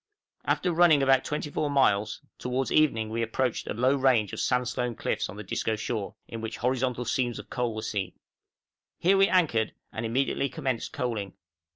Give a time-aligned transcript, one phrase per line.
[0.45, 5.29] After running about 24 miles, towards evening we approached a low range of sandstone cliffs
[5.29, 8.13] on the Disco shore, in which horizontal seams of coal were seen.
[8.97, 11.35] Here we anchored, and immediately commenced coaling.